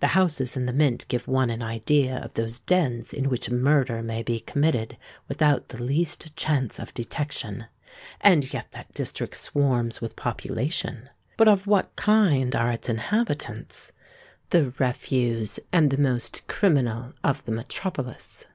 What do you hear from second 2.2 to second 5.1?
those dens in which murder may be committed